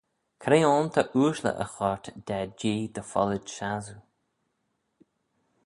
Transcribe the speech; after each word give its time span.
Cre 0.41 0.57
ayn 0.69 0.87
ta 0.93 1.01
ooashley 1.19 1.57
y 1.63 1.65
choyrt 1.75 2.05
da 2.27 2.37
Jee 2.59 2.89
dy 2.95 3.01
follit 3.11 3.45
shassoo? 3.55 4.01